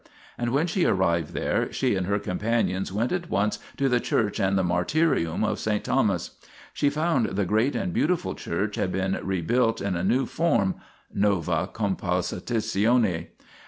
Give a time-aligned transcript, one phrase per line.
[0.35, 4.39] And when she arrived there, she and her companions went at once to the church
[4.39, 5.79] and the martyrium of S.
[5.83, 6.31] Thomas.
[6.73, 10.73] She found the great and beautiful church had been rebuilt in a new form
[11.13, 13.27] (nova compositione).